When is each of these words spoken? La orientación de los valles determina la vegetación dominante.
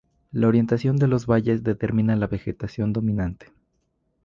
La 0.31 0.47
orientación 0.47 0.97
de 0.97 1.07
los 1.07 1.27
valles 1.27 1.61
determina 1.61 2.15
la 2.15 2.25
vegetación 2.25 2.91
dominante. 2.91 3.53